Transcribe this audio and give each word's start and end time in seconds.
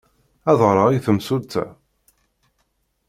Ad 0.51 0.59
ɣreɣ 0.67 0.87
i 0.91 0.99
temsulta? 1.05 1.65